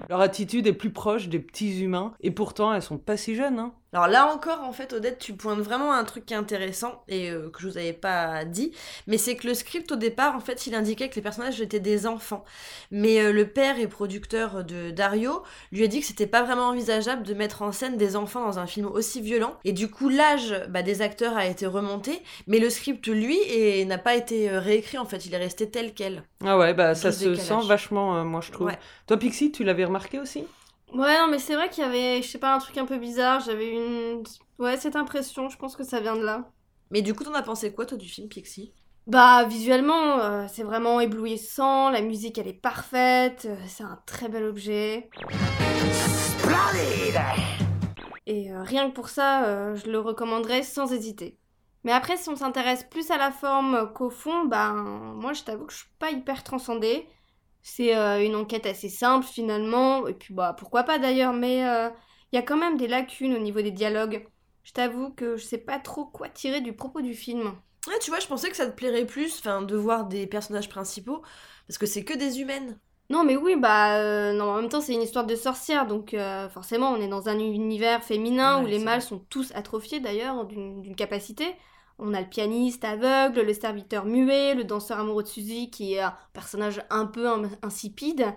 [0.08, 3.58] Leur attitude est plus proche des petits humains, et pourtant elles sont pas si jeunes.
[3.58, 3.72] Hein.
[3.92, 7.30] Alors là encore, en fait, Odette, tu pointes vraiment un truc qui est intéressant et
[7.30, 8.72] euh, que je vous avais pas dit,
[9.06, 11.78] mais c'est que le script au départ, en fait, il indiquait que les personnages étaient
[11.80, 12.44] des enfants.
[12.90, 16.68] Mais euh, le père et producteur de Dario lui a dit que c'était pas vraiment
[16.68, 19.56] envisageable de mettre en scène des enfants dans un film aussi violent.
[19.64, 23.38] Et du coup, l'âge bah, des acteurs a été remonté, mais le script, lui,
[23.84, 26.22] n'a pas été euh, réécrit, en fait, il est resté tel quel.
[26.44, 27.62] Ah ouais, bah ça se décalage.
[27.62, 28.68] sent vachement, euh, moi je trouve.
[28.68, 28.78] Ouais.
[29.06, 30.44] Toi Pixie, tu l'avais remarqué aussi?
[30.92, 32.98] Ouais, non, mais c'est vrai qu'il y avait, je sais pas, un truc un peu
[32.98, 33.40] bizarre.
[33.40, 34.22] J'avais une.
[34.58, 36.50] Ouais, cette impression, je pense que ça vient de là.
[36.90, 38.74] Mais du coup, t'en as pensé quoi, toi, du film Pixie?
[39.06, 44.28] Bah, visuellement, euh, c'est vraiment éblouissant, la musique elle est parfaite, euh, c'est un très
[44.28, 45.10] bel objet.
[48.26, 51.36] Et euh, rien que pour ça, euh, je le recommanderais sans hésiter.
[51.82, 55.66] Mais après, si on s'intéresse plus à la forme qu'au fond, bah, moi je t'avoue
[55.66, 57.08] que je suis pas hyper transcendée.
[57.62, 61.90] C'est euh, une enquête assez simple finalement, et puis bah pourquoi pas d'ailleurs, mais euh,
[62.32, 64.28] il y a quand même des lacunes au niveau des dialogues.
[64.64, 67.54] Je t'avoue que je sais pas trop quoi tirer du propos du film.
[67.86, 70.68] Ouais, tu vois, je pensais que ça te plairait plus, enfin, de voir des personnages
[70.68, 71.22] principaux,
[71.66, 72.78] parce que c'est que des humaines.
[73.10, 76.14] Non, mais oui, bah, euh, non, en même temps, c'est une histoire de sorcière, donc
[76.14, 80.00] euh, forcément, on est dans un univers féminin Ouais, où les mâles sont tous atrophiés
[80.00, 81.54] d'ailleurs d'une capacité.
[82.02, 86.00] On a le pianiste aveugle, le serviteur muet, le danseur amoureux de Suzy qui est
[86.00, 88.34] un personnage un peu in- insipide.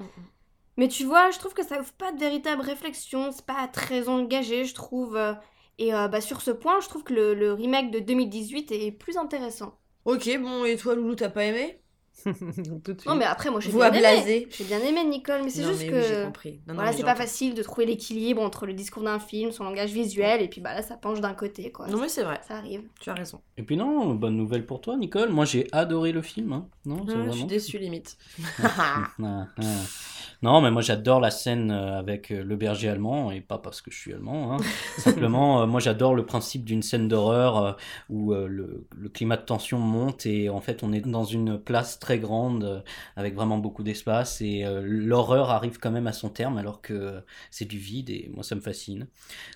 [0.78, 4.10] Mais tu vois, je trouve que ça ouvre pas de véritable réflexion, c'est pas très
[4.10, 5.16] engagé, je trouve.
[5.18, 5.34] euh,
[5.80, 8.92] Et euh, bah, sur ce point, je trouve que le, le remake de 2018 est
[8.92, 9.80] plus intéressant.
[10.06, 11.84] Ok, bon, et toi, Loulou, t'as pas aimé?
[12.24, 13.06] Tout de suite.
[13.06, 14.48] Non, mais après, moi, j'ai bien aimé.
[14.50, 15.96] J'ai bien aimé Nicole, mais c'est juste mais que.
[15.96, 16.52] oui, j'ai compris.
[16.68, 19.64] Non, non, voilà, c'est pas facile de trouver l'équilibre entre le discours d'un film, son
[19.66, 21.88] langage visuel, et puis bah là, ça penche d'un côté, quoi.
[21.88, 22.40] Non, mais c'est vrai.
[22.48, 22.82] Ça arrive.
[23.00, 23.42] Tu as raison.
[23.58, 25.30] Et puis non, bonne nouvelle pour toi, Nicole.
[25.30, 26.54] Moi, j'ai adoré le film.
[26.54, 26.68] hein.
[26.86, 28.18] Non, c'est Ah, je vraiment- suis déçue, limite.
[28.64, 29.64] Ah, ah.
[30.42, 33.82] Non, mais moi j'adore la scène euh, avec euh, le berger allemand, et pas parce
[33.82, 34.54] que je suis allemand.
[34.54, 34.58] hein.
[34.98, 37.78] Simplement, euh, moi j'adore le principe d'une scène d'horreur
[38.10, 42.00] où le, le climat de tension monte et en fait on est dans une place
[42.06, 42.80] très grande euh,
[43.16, 47.24] avec vraiment beaucoup d'espace et euh, l'horreur arrive quand même à son terme alors que
[47.50, 49.08] c'est du vide et moi ça me fascine.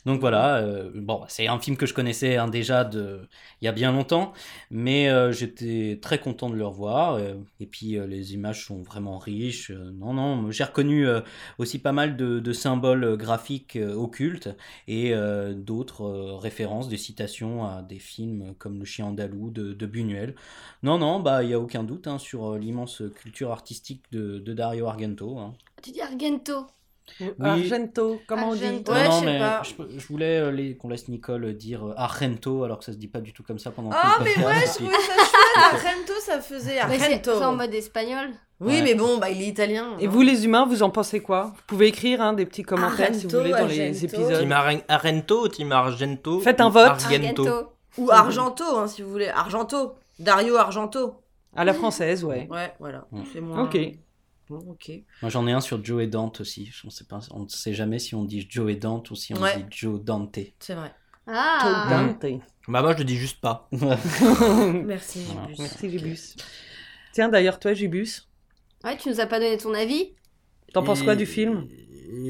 [0.07, 3.19] Donc voilà, euh, bon, c'est un film que je connaissais hein, déjà de
[3.61, 4.33] il y a bien longtemps,
[4.71, 7.19] mais j'étais très content de le revoir.
[7.59, 9.71] et puis les images sont vraiment riches.
[9.71, 11.05] non, non, j'ai reconnu
[11.57, 14.49] aussi pas mal de, symboles graphiques occultes
[14.87, 15.13] et
[15.55, 16.05] d'autres
[16.37, 20.35] références, des citations à des films comme Le Chien andalou de, de Buñuel.
[20.83, 24.39] Non, non, bah il y a aucun doute hein, sur euh, l'immense culture artistique de,
[24.39, 25.37] de Dario Argento.
[25.37, 25.53] hein.
[25.81, 26.65] Tu dis Argento.
[27.39, 28.91] Argento, comment on dit Argento.
[28.93, 29.61] Non, Ouais, non, mais pas.
[29.63, 32.97] je, je voulais euh, les- qu'on laisse Nicole dire euh, Argento alors que ça se
[32.97, 35.13] dit pas du tout comme ça pendant Ah, tout le mais ouais, je trouvais ça
[35.15, 35.29] chouette.
[35.73, 37.31] Argento, ça faisait Argento.
[37.37, 38.29] c'est en mode espagnol.
[38.59, 38.81] Oui, Ouais.
[38.83, 39.95] mais bon, bah, il est italien.
[39.99, 41.53] Et non vous les humains, vous en pensez quoi?
[41.55, 44.05] Vous pouvez écrire hein, des petits commentaires si vous Argento, voulez dans les Argento.
[44.05, 44.39] épisodes.
[44.39, 46.39] Team Arento, Team Argento.
[46.41, 46.85] Faites un vote.
[46.89, 47.47] Argento.
[47.97, 49.29] Ou Argento, hein, si vous voulez.
[49.29, 49.95] Argento.
[50.19, 51.15] Dario Argento.
[51.55, 52.47] À la française, ouais.
[52.49, 53.07] Ouais, voilà.
[53.11, 53.21] Mm.
[53.33, 53.63] C'est moins.
[53.63, 53.77] Ok.
[54.49, 54.91] Bon, ok.
[55.21, 56.69] Moi j'en ai un sur Joe et Dante aussi.
[56.73, 59.15] Je ne sais pas, on ne sait jamais si on dit Joe et Dante ou
[59.15, 59.57] si on Ouais.
[59.57, 60.39] dit Joe Dante.
[60.59, 60.91] C'est vrai.
[61.27, 62.25] Ah Dante.
[62.67, 63.67] Bah moi je le dis juste pas.
[63.71, 65.47] Merci, Voilà.
[65.47, 65.59] Gibus.
[65.59, 66.35] Merci, Gibus.
[67.13, 68.27] Tiens, d'ailleurs, toi, Gibus,
[68.83, 70.13] Ouais, tu nous as pas donné ton avis?
[70.73, 71.67] T'en penses quoi du film?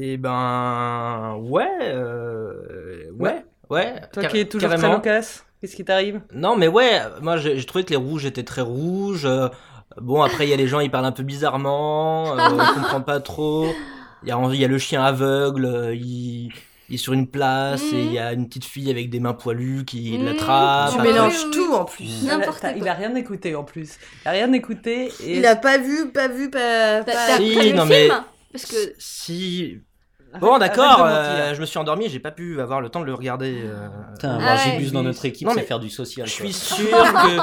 [0.02, 4.00] Eh ben ouais, euh, ouais, ouais.
[4.12, 4.96] Toi car- qui es toujours très carrément.
[4.96, 6.20] loquace, qu'est-ce qui t'arrive?
[6.34, 9.26] Non, mais ouais, moi j'ai trouvé que les rouges étaient très rouges.
[9.26, 9.48] euh,
[10.00, 13.00] bon, après, il y a les gens, ils parlent un peu bizarrement, euh, on comprend
[13.00, 13.66] pas trop.
[14.22, 16.50] Il y a, il y a le chien aveugle, euh, il,
[16.90, 19.32] il est sur une place et il y a une petite fille avec des mains
[19.32, 20.24] poilues qui Mhm.
[20.26, 20.92] l'attrape.
[20.92, 21.74] Tu Ah, mélanges tout oui.
[21.76, 22.24] en plus.
[22.26, 23.96] N'importe Il a rien écouté en plus.
[24.24, 25.10] Il a rien écouté.
[25.24, 25.38] Et...
[25.38, 27.02] Il a pas vu, pas vu, pas.
[27.04, 28.08] Pas- Si, non, le mais-
[28.52, 29.78] Parce que Si.
[30.40, 33.14] Bon, d'accord, euh, je me suis endormi, j'ai pas pu avoir le temps de le
[33.14, 33.62] regarder.
[33.64, 33.88] euh.
[34.14, 34.72] Putain, Ah avoir ouais.
[34.78, 36.26] Gibus dans notre équipe, Non, c'est mais faire du social.
[36.26, 37.36] Je suis sûr que.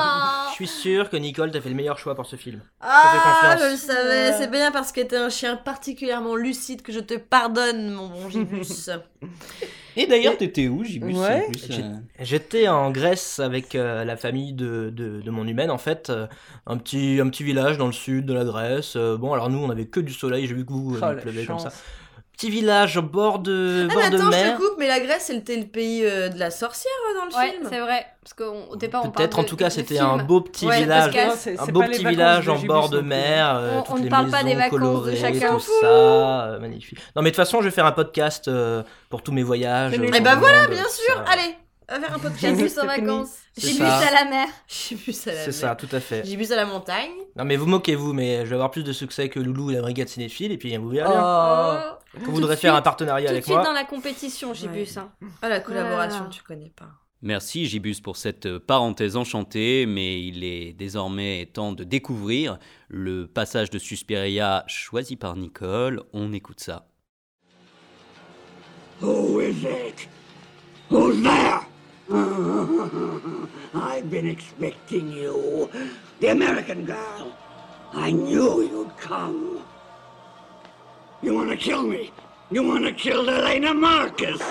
[0.50, 2.62] Je suis sûr que Nicole, t'as fait le meilleur choix pour ce film.
[2.82, 4.34] Ah, je le savais.
[4.38, 8.30] C'est bien parce que t'es un chien particulièrement lucide que je te pardonne, mon bon
[8.30, 8.90] Gibus.
[9.96, 11.48] Et d'ailleurs, t'étais où, Gibus Ouais.
[11.72, 11.84] euh,
[12.20, 16.10] J'étais en Grèce avec euh, la famille de, de, de mon humaine, en fait.
[16.12, 16.28] euh,
[16.68, 18.96] un, petit, un petit village dans le sud de la Grèce.
[18.96, 20.48] Euh, bon, alors nous, on avait que du soleil.
[20.48, 21.72] J'ai vu que vous, euh, Oh, pleuvait comme ça.
[22.38, 24.58] Petit village au bord de, Ah, bord mais de attends, je mer.
[24.58, 27.36] te coupe, mais la Grèce, c'était le pays euh, de la sorcière euh, dans le
[27.36, 27.68] Ouais, film.
[27.68, 28.06] c'est vrai.
[28.24, 30.68] Parce qu'au départ, on parle Peut-être en de- tout cas, de c'était un beau petit
[30.68, 31.16] Ouais, village.
[31.18, 34.10] Un beau petit village de en bord de mer, euh, On- toutes on ne les
[34.10, 35.54] parle pas des vacances de colorées, chacun.
[35.56, 37.00] tout ça, euh, magnifique.
[37.16, 39.92] Non mais de toute façon, je vais faire un podcast euh, pour tous mes voyages.
[39.94, 40.04] Fais-le.
[40.06, 41.24] euh, Eh dans bah voilà, monde, bien sûr.
[41.32, 41.56] Allez,
[41.88, 42.56] à faire un podcast.
[42.58, 43.36] Gibus en C'est vacances.
[43.58, 44.48] C'est Gibus à la mer.
[44.68, 45.54] Gibus à la C'est mer.
[45.54, 46.26] ça, tout à fait.
[46.26, 47.12] Gibus à la montagne.
[47.36, 49.82] Non mais vous moquez-vous, mais je vais avoir plus de succès que Loulou et la
[49.82, 51.12] brigade cinéphile, et puis vous verrez Oh.
[51.14, 51.22] bien.
[51.24, 51.94] Oh.
[52.20, 53.64] Vous Tout voudrez de faire un partenariat Tout de avec suite moi.
[53.66, 54.96] dans la compétition, Gibus.
[54.96, 55.02] Ouais.
[55.02, 55.12] hein.
[55.42, 56.32] Ah, la collaboration, Voilà.
[56.34, 56.90] tu connais pas.
[57.24, 63.70] Merci Gibus pour cette parenthèse enchantée, mais il est désormais temps de découvrir le passage
[63.72, 66.04] de Suspiria choisi par Nicole.
[66.14, 66.88] On écoute ça.
[69.02, 70.08] Who is it?
[70.92, 71.62] Who's there?
[72.10, 75.70] I've been expecting you.
[76.22, 77.38] The American girl.
[77.92, 79.62] I knew you'd come.
[81.22, 82.14] You want to kill me?
[82.50, 84.40] You want to kill Elena Marcus?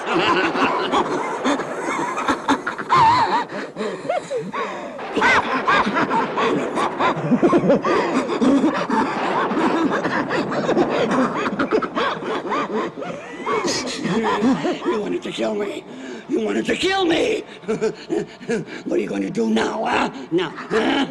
[14.85, 15.83] you wanted to kill me.
[16.29, 17.43] You wanted to kill me.
[17.67, 20.11] what are you going to do now, huh?
[20.33, 21.07] Now, huh?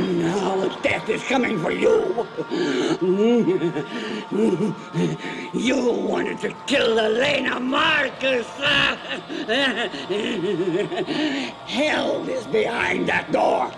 [0.00, 2.26] now death is coming for you.
[5.54, 8.46] you wanted to kill Elena Marcus.
[11.66, 13.70] Hell is behind that door.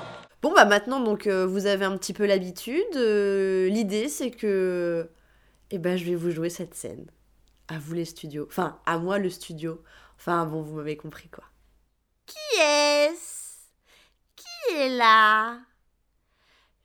[0.43, 2.97] Bon bah maintenant donc euh, vous avez un petit peu l'habitude.
[2.97, 5.07] Euh, L'idée c'est que
[5.71, 7.11] eh ben je vais vous jouer cette scène.
[7.69, 8.47] À vous les studios.
[8.49, 9.83] Enfin à moi le studio.
[10.17, 11.45] Enfin bon vous m'avez compris quoi.
[12.27, 13.69] Qui est-ce?
[14.37, 15.61] Qui est là?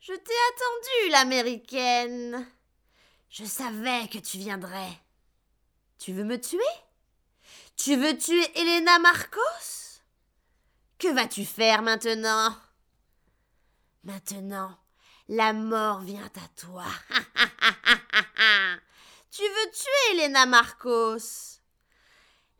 [0.00, 2.46] Je t'ai attendu l'américaine.
[3.28, 5.00] Je savais que tu viendrais.
[5.98, 6.58] Tu veux me tuer?
[7.76, 10.00] Tu veux tuer Elena Marcos?
[10.98, 12.54] Que vas-tu faire maintenant?
[14.04, 14.78] Maintenant,
[15.28, 16.84] la mort vient à toi.
[19.30, 21.60] tu veux tuer Elena Marcos?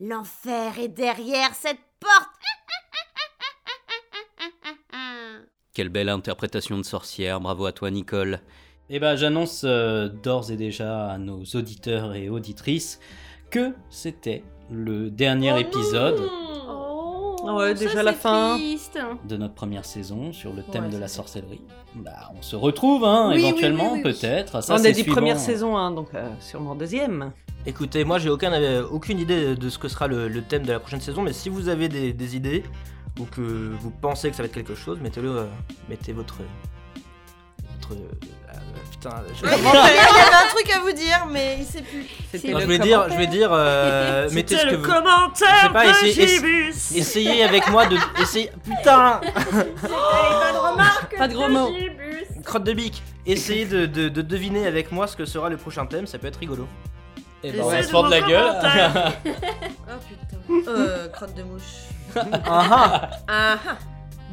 [0.00, 2.42] L'enfer est derrière cette porte.
[5.74, 8.40] Quelle belle interprétation de sorcière, bravo à toi Nicole.
[8.88, 13.00] Eh ben j'annonce euh, d'ores et déjà à nos auditeurs et auditrices
[13.50, 16.30] que c'était le dernier épisode
[17.48, 18.56] Oh, Ouais, ça, déjà la fin.
[18.56, 18.98] triste.
[19.28, 21.62] de notre première saison sur le thème Ouais, de la sorcellerie.
[21.94, 24.12] Bah on se retrouve hein, Oui, éventuellement oui, oui, oui.
[24.20, 24.62] peut-être.
[24.62, 25.16] Ça, On c'est a dit suivant.
[25.16, 27.32] première saison, hein, donc euh, sûrement deuxième.
[27.64, 30.72] Écoutez, moi j'ai aucun, euh, aucune idée de ce que sera le, le thème de
[30.72, 32.62] la prochaine saison, mais si vous avez des, des idées
[33.18, 33.40] ou que
[33.80, 35.44] vous pensez que ça va être quelque chose, mettez-le, euh,
[35.88, 36.36] mettez votre,
[37.94, 38.58] votre, euh,
[38.90, 42.06] putain, je, Il y avait un truc à vous dire, mais il sait plus.
[42.52, 44.82] Non, je vais dire, je vais dire, euh, mettez ce que le vous.
[44.84, 46.24] commentaire je sais pas, essayez,
[46.70, 51.16] ess- essayez avec moi de, essayez, putain, Pas de remarque.
[51.16, 51.70] Pas de gros mots.
[52.44, 55.86] Crotte de bique, essayez de, de- de deviner avec moi ce que sera le prochain
[55.86, 56.68] thème, ça peut être rigolo.
[57.42, 58.52] Et ben, ben, on va se fendre la gueule.
[59.88, 60.70] Oh putain.
[60.70, 61.62] Euh, crotte de mouche.
[62.46, 63.76] Ah Ah ah.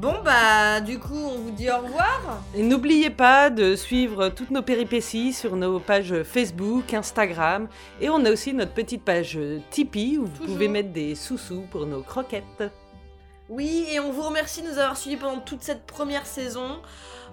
[0.04, 2.44] Bon, bah, du coup, on vous dit au revoir.
[2.54, 7.70] Et n'oubliez pas de suivre toutes nos péripéties sur nos pages Facebook, Instagram.
[8.02, 9.40] Et on a aussi notre petite page
[9.70, 12.66] Tipeee où vous pouvez mettre des sous-sous pour nos croquettes.
[13.48, 16.82] Oui, et on vous remercie de nous avoir suivis pendant toute cette première saison.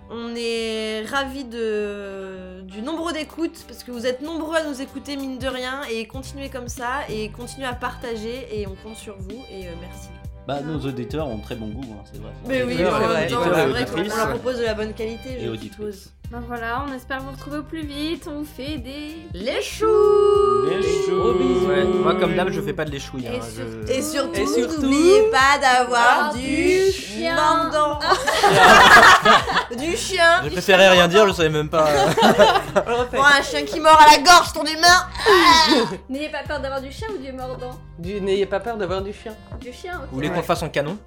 [0.08, 2.60] On est ravis de...
[2.60, 6.06] du nombre d'écoutes, parce que vous êtes nombreux à nous écouter, mine de rien, et
[6.06, 10.08] continuez comme ça, et continuez à partager, et on compte sur vous, et euh, merci.
[10.50, 12.32] Bah, nos auditeurs ont très bon goût, hein, c'est vrai.
[12.48, 13.26] Mais oui, C'est vrai.
[13.26, 14.16] et c'est auditrices.
[14.16, 16.10] leur propose de la bonne qualité, Et je suppose.
[16.32, 18.28] Ben voilà, on espère vous retrouver au plus vite.
[18.28, 19.14] On vous fait des.
[19.32, 19.86] Les choux
[20.68, 21.68] Les choux.
[21.68, 23.28] Ouais, moi, comme d'hab, je fais pas de l'échouille.
[23.28, 27.36] hein, je- Et surtout, Et surtout- n'oubliez pas d'avoir du du chien.
[29.76, 30.40] du chien.
[30.44, 31.86] J'ai préféré rien dire, je savais même pas.
[33.12, 35.06] Pour un chien qui mord à la gorge, ton humain.
[36.08, 39.12] N'ayez pas peur d'avoir du chien ou du mordant Du- N'ayez pas peur d'avoir du
[39.12, 39.34] chien.
[39.60, 40.08] Du chien, ok.
[40.10, 40.98] Vous voulez qu'on le fasse en canon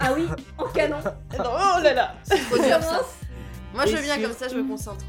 [0.00, 0.26] Ah oui,
[0.58, 0.98] en canon.
[1.38, 1.44] Non,
[1.78, 3.00] oh là là, c'est trop dur ça.
[3.74, 5.04] Moi, je Et viens sur- comme ça, je me concentre.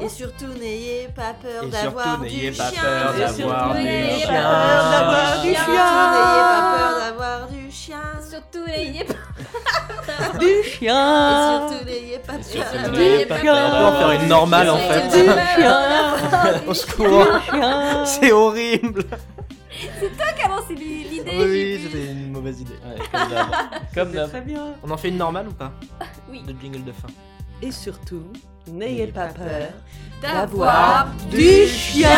[0.00, 2.80] Et surtout, n'ayez pas peur Et d'avoir surtout, du n'ayez pas chien.
[2.82, 6.10] peur Et d'avoir surtout, du n'ayez pas peur d'avoir du Surtout, chien.
[6.12, 8.00] n'ayez pas peur d'avoir du chien.
[8.30, 11.68] Surtout, n'ayez pas Du Et chien.
[11.68, 13.54] surtout, n'ayez pas Et surtout, peur n'ayez pas chien.
[13.54, 15.08] peur On peut en faire une normale en fait.
[15.10, 15.80] Du chien.
[16.66, 17.26] Au secours.
[17.50, 18.04] chien.
[18.06, 19.04] C'est horrible.
[19.98, 21.22] C'est toi qui as lancé l'idée.
[21.26, 22.72] Oui, c'était une mauvaise idée.
[22.84, 23.46] Ouais, comme d'hab.
[23.94, 24.28] Comme C'est d'hab.
[24.30, 24.74] très bien.
[24.82, 25.72] On en fait une normale ou pas
[26.30, 26.42] Oui.
[26.42, 27.08] De jingle de fin.
[27.62, 28.24] Et surtout,
[28.66, 29.68] n'ayez pas peur
[30.22, 32.08] D'avoir du chien.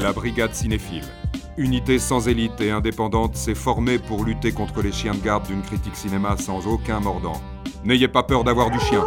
[0.00, 1.04] La Brigade Cinéphile.
[1.56, 5.62] Unité sans élite et indépendante s'est formée pour lutter contre les chiens de garde d'une
[5.62, 7.40] critique cinéma sans aucun mordant.
[7.84, 9.04] N'ayez pas peur d'avoir du chien.